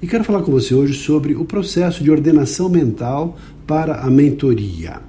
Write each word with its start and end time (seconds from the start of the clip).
E 0.00 0.06
quero 0.06 0.22
falar 0.22 0.42
com 0.42 0.52
você 0.52 0.76
hoje 0.76 0.94
sobre 0.94 1.34
o 1.34 1.44
processo 1.44 2.04
de 2.04 2.10
ordenação 2.10 2.68
mental 2.68 3.36
para 3.66 3.96
a 3.96 4.08
mentoria. 4.08 5.00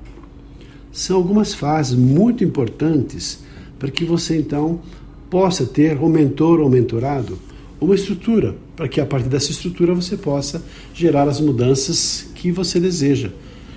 São 0.92 1.18
algumas 1.18 1.54
fases 1.54 1.96
muito 1.96 2.44
importantes 2.44 3.44
para 3.78 3.92
que 3.92 4.04
você 4.04 4.36
então 4.36 4.80
possa 5.30 5.64
ter 5.64 5.96
um 6.00 6.10
mentor 6.10 6.60
ou 6.60 6.68
mentorado, 6.68 7.38
uma 7.80 7.94
estrutura, 7.94 8.56
para 8.76 8.88
que 8.88 9.00
a 9.00 9.06
partir 9.06 9.30
dessa 9.30 9.52
estrutura 9.52 9.94
você 9.94 10.18
possa 10.18 10.66
gerar 10.92 11.28
as 11.28 11.40
mudanças 11.40 12.28
que 12.34 12.52
você 12.52 12.80
deseja. 12.80 13.30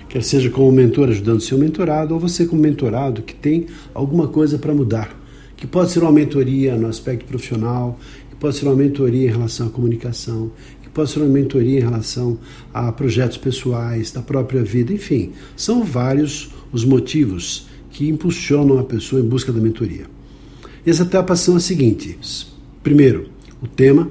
Quer 0.08 0.22
seja 0.22 0.48
como 0.48 0.72
mentor 0.72 1.10
ajudando 1.10 1.42
seu 1.42 1.58
mentorado 1.58 2.14
ou 2.14 2.20
você 2.20 2.46
como 2.46 2.62
mentorado 2.62 3.20
que 3.20 3.34
tem 3.34 3.66
alguma 3.92 4.28
coisa 4.28 4.58
para 4.58 4.74
mudar, 4.74 5.14
que 5.58 5.66
pode 5.66 5.90
ser 5.90 5.98
uma 5.98 6.10
mentoria 6.10 6.74
no 6.74 6.86
aspecto 6.86 7.26
profissional, 7.26 7.98
que 8.30 8.36
pode 8.36 8.56
ser 8.56 8.64
uma 8.64 8.74
mentoria 8.74 9.28
em 9.28 9.30
relação 9.30 9.66
à 9.66 9.70
comunicação, 9.70 10.50
pode 10.92 11.10
ser 11.10 11.20
uma 11.20 11.28
mentoria 11.28 11.78
em 11.78 11.82
relação 11.82 12.38
a 12.72 12.92
projetos 12.92 13.36
pessoais, 13.36 14.10
da 14.10 14.22
própria 14.22 14.62
vida, 14.62 14.92
enfim, 14.92 15.32
são 15.56 15.84
vários 15.84 16.50
os 16.72 16.84
motivos 16.84 17.66
que 17.90 18.08
impulsionam 18.08 18.78
a 18.78 18.84
pessoa 18.84 19.20
em 19.20 19.24
busca 19.24 19.52
da 19.52 19.60
mentoria. 19.60 20.06
E 20.84 20.90
as 20.90 21.00
etapas 21.00 21.40
são 21.40 21.56
as 21.56 21.64
seguintes: 21.64 22.52
primeiro, 22.82 23.28
o 23.62 23.66
tema, 23.66 24.10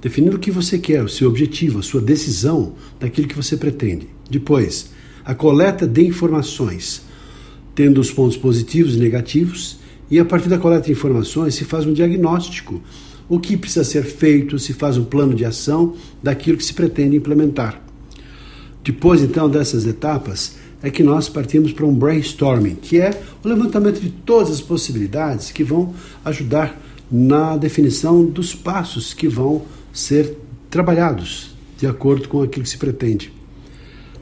definindo 0.00 0.36
o 0.36 0.40
que 0.40 0.50
você 0.50 0.78
quer, 0.78 1.02
o 1.04 1.08
seu 1.08 1.28
objetivo, 1.28 1.78
a 1.78 1.82
sua 1.82 2.00
decisão 2.00 2.74
daquilo 2.98 3.28
que 3.28 3.36
você 3.36 3.56
pretende. 3.56 4.08
Depois, 4.28 4.90
a 5.24 5.34
coleta 5.34 5.86
de 5.86 6.02
informações, 6.02 7.02
tendo 7.74 8.00
os 8.00 8.10
pontos 8.10 8.36
positivos 8.36 8.96
e 8.96 8.98
negativos, 8.98 9.78
e 10.10 10.18
a 10.18 10.24
partir 10.24 10.48
da 10.48 10.58
coleta 10.58 10.86
de 10.86 10.92
informações 10.92 11.54
se 11.54 11.64
faz 11.64 11.86
um 11.86 11.92
diagnóstico 11.92 12.82
o 13.30 13.38
que 13.38 13.56
precisa 13.56 13.84
ser 13.84 14.02
feito, 14.02 14.58
se 14.58 14.72
faz 14.72 14.98
um 14.98 15.04
plano 15.04 15.36
de 15.36 15.44
ação 15.44 15.94
daquilo 16.20 16.58
que 16.58 16.64
se 16.64 16.74
pretende 16.74 17.16
implementar. 17.16 17.80
Depois, 18.82 19.22
então, 19.22 19.48
dessas 19.48 19.86
etapas, 19.86 20.56
é 20.82 20.90
que 20.90 21.04
nós 21.04 21.28
partimos 21.28 21.72
para 21.72 21.86
um 21.86 21.94
brainstorming, 21.94 22.74
que 22.74 22.98
é 22.98 23.22
o 23.44 23.48
levantamento 23.48 24.00
de 24.00 24.10
todas 24.10 24.50
as 24.50 24.60
possibilidades 24.60 25.52
que 25.52 25.62
vão 25.62 25.94
ajudar 26.24 26.76
na 27.08 27.56
definição 27.56 28.24
dos 28.24 28.52
passos 28.52 29.14
que 29.14 29.28
vão 29.28 29.62
ser 29.92 30.36
trabalhados 30.68 31.54
de 31.78 31.86
acordo 31.86 32.28
com 32.28 32.42
aquilo 32.42 32.64
que 32.64 32.70
se 32.70 32.78
pretende. 32.78 33.32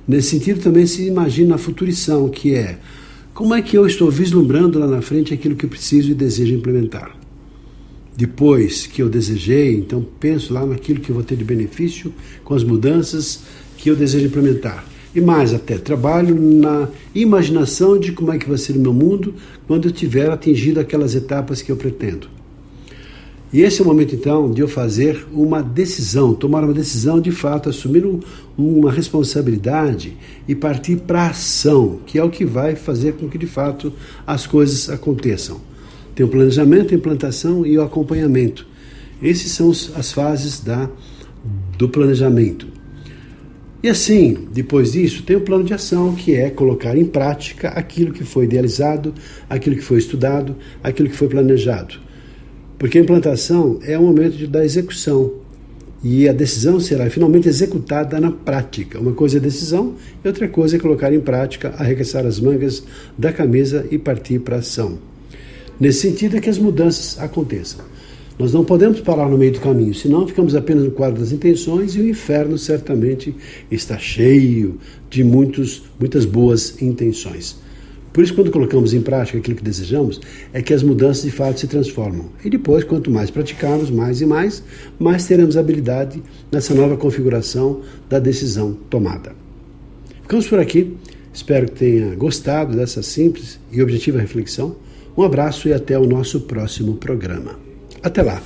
Nesse 0.07 0.31
sentido, 0.31 0.61
também 0.61 0.87
se 0.87 1.07
imagina 1.07 1.55
a 1.55 1.59
futurição, 1.59 2.29
que 2.29 2.55
é 2.55 2.79
como 3.33 3.55
é 3.55 3.63
que 3.63 3.79
eu 3.79 3.87
estou 3.87 4.11
vislumbrando 4.11 4.79
lá 4.79 4.87
na 4.87 5.01
frente 5.01 5.33
aquilo 5.33 5.57
que 5.57 5.67
preciso 5.67 6.11
e 6.11 6.15
desejo 6.15 6.55
implementar 6.55 7.18
depois 8.19 8.85
que 8.85 9.01
eu 9.01 9.09
desejei, 9.09 9.77
então 9.77 10.05
penso 10.19 10.53
lá 10.53 10.67
naquilo 10.67 10.99
que 10.99 11.09
eu 11.09 11.15
vou 11.15 11.23
ter 11.23 11.37
de 11.37 11.45
benefício 11.45 12.13
com 12.43 12.53
as 12.53 12.65
mudanças 12.65 13.43
que 13.77 13.89
eu 13.89 13.95
desejo 13.95 14.27
implementar. 14.27 14.85
E 15.15 15.21
mais 15.21 15.55
até, 15.55 15.79
trabalho 15.79 16.35
na 16.35 16.89
imaginação 17.15 17.97
de 17.97 18.11
como 18.11 18.33
é 18.33 18.39
que 18.39 18.49
vai 18.49 18.59
ser 18.59 18.73
o 18.73 18.81
meu 18.81 18.93
mundo 18.93 19.35
quando 19.69 19.87
eu 19.87 19.93
tiver 19.93 20.29
atingido 20.33 20.81
aquelas 20.81 21.15
etapas 21.15 21.63
que 21.63 21.71
eu 21.71 21.77
pretendo. 21.77 22.29
E 23.53 23.61
esse 23.61 23.81
é 23.81 23.85
o 23.85 23.87
momento 23.87 24.17
então 24.17 24.51
de 24.51 24.63
eu 24.63 24.67
fazer 24.67 25.25
uma 25.33 25.63
decisão, 25.63 26.35
tomar 26.35 26.65
uma 26.65 26.75
decisão 26.75 27.21
de 27.21 27.31
fato, 27.31 27.69
assumir 27.69 28.05
um, 28.05 28.19
uma 28.59 28.91
responsabilidade 28.91 30.17
e 30.49 30.57
partir 30.57 30.97
para 30.97 31.23
a 31.23 31.31
ação, 31.31 32.01
que 32.05 32.19
é 32.19 32.25
o 32.25 32.31
que 32.31 32.45
vai 32.45 32.75
fazer 32.75 33.13
com 33.13 33.29
que 33.29 33.39
de 33.39 33.47
fato 33.47 33.93
as 34.27 34.45
coisas 34.45 34.91
aconteçam. 34.91 35.69
Tem 36.19 36.27
o 36.27 36.29
planejamento, 36.29 36.93
a 36.93 36.97
implantação 36.97 37.65
e 37.65 37.79
o 37.79 37.83
acompanhamento. 37.83 38.67
Essas 39.23 39.53
são 39.53 39.71
as 39.71 40.11
fases 40.11 40.59
da, 40.59 40.91
do 41.79 41.89
planejamento. 41.89 42.67
E 43.81 43.89
assim, 43.89 44.49
depois 44.53 44.91
disso, 44.91 45.23
tem 45.23 45.37
o 45.37 45.43
plano 45.43 45.63
de 45.63 45.75
ação, 45.75 46.17
que 46.17 46.35
é 46.35 46.51
colocar 46.51 46.99
em 46.99 47.05
prática 47.05 47.69
aquilo 47.69 48.13
que 48.13 48.25
foi 48.25 48.47
idealizado, 48.47 49.15
aquilo 49.49 49.77
que 49.77 49.83
foi 49.83 49.99
estudado, 49.99 50.57
aquilo 50.83 51.09
que 51.09 51.15
foi 51.15 51.29
planejado. 51.29 51.95
Porque 52.77 52.99
a 52.99 53.01
implantação 53.01 53.79
é 53.85 53.97
o 53.97 54.03
momento 54.03 54.37
de, 54.39 54.49
da 54.49 54.65
execução. 54.65 55.35
E 56.03 56.29
a 56.29 56.33
decisão 56.33 56.81
será 56.81 57.09
finalmente 57.09 57.49
executada 57.49 58.19
na 58.19 58.33
prática. 58.33 58.99
Uma 58.99 59.13
coisa 59.13 59.37
é 59.37 59.41
decisão 59.41 59.95
e 60.25 60.27
outra 60.27 60.49
coisa 60.49 60.75
é 60.75 60.81
colocar 60.81 61.13
em 61.13 61.21
prática, 61.21 61.73
arregaçar 61.79 62.27
as 62.27 62.41
mangas 62.41 62.83
da 63.17 63.33
camisa 63.33 63.87
e 63.89 63.97
partir 63.97 64.41
para 64.41 64.57
a 64.57 64.59
ação. 64.59 64.99
Nesse 65.81 66.01
sentido 66.01 66.37
é 66.37 66.41
que 66.41 66.51
as 66.51 66.59
mudanças 66.59 67.19
aconteçam. 67.21 67.85
Nós 68.39 68.53
não 68.53 68.65
podemos 68.65 69.01
parar 69.01 69.29
no 69.29 69.37
meio 69.37 69.53
do 69.53 69.61
caminho, 69.61 69.95
senão 69.95 70.27
ficamos 70.27 70.55
apenas 70.55 70.85
no 70.85 70.93
quadro 70.93 71.21
das 71.21 71.33
intenções 71.33 71.95
e 71.97 72.01
o 72.01 72.09
inferno 72.09 72.57
certamente 72.57 73.35
está 73.71 73.99
cheio 73.99 74.79
de 75.11 75.25
muitos, 75.25 75.83
muitas 75.99 76.25
boas 76.25 76.81
intenções. 76.81 77.57
Por 78.13 78.25
isso, 78.25 78.35
quando 78.35 78.51
colocamos 78.51 78.95
em 78.95 79.01
prática 79.01 79.39
aquilo 79.39 79.57
que 79.57 79.63
desejamos, 79.63 80.21
é 80.53 80.63
que 80.63 80.73
as 80.73 80.83
mudanças 80.83 81.23
de 81.23 81.31
fato 81.31 81.61
se 81.61 81.67
transformam. 81.67 82.27
E 82.45 82.51
depois, 82.51 82.83
quanto 82.83 83.11
mais 83.11 83.31
praticarmos, 83.31 83.91
mais 83.91 84.21
e 84.21 84.27
mais, 84.27 84.63
mais 84.99 85.27
teremos 85.27 85.57
habilidade 85.57 86.23
nessa 86.51 86.75
nova 86.75 86.97
configuração 86.97 87.83
da 88.09 88.19
decisão 88.19 88.77
tomada. 88.89 89.33
Ficamos 90.23 90.49
por 90.49 90.59
aqui. 90.59 90.97
Espero 91.33 91.67
que 91.67 91.79
tenha 91.79 92.15
gostado 92.17 92.77
dessa 92.77 93.03
simples 93.03 93.61
e 93.71 93.81
objetiva 93.83 94.19
reflexão. 94.19 94.75
Um 95.19 95.25
abraço 95.25 95.69
e 95.69 95.73
até 95.73 95.99
o 95.99 96.07
nosso 96.07 96.43
próximo 96.43 96.95
programa. 96.95 97.59
Até 98.01 98.23
lá! 98.23 98.41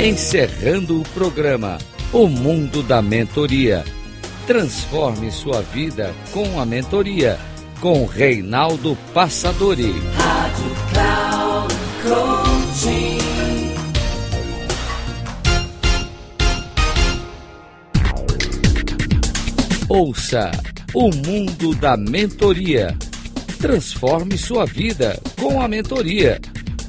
Encerrando 0.00 1.02
o 1.02 1.08
programa 1.10 1.76
O 2.14 2.26
Mundo 2.28 2.82
da 2.82 3.02
Mentoria. 3.02 3.84
Transforme 4.46 5.30
sua 5.30 5.60
vida 5.60 6.14
com 6.32 6.58
a 6.58 6.64
mentoria 6.64 7.38
com 7.82 8.06
Reinaldo 8.06 8.96
Passadori. 9.12 9.92
Rádio 10.16 10.93
Ouça 19.88 20.50
o 20.94 21.10
mundo 21.14 21.74
da 21.74 21.94
mentoria. 21.96 22.96
Transforme 23.58 24.38
sua 24.38 24.64
vida 24.64 25.20
com 25.38 25.60
a 25.60 25.68
mentoria. 25.68 26.40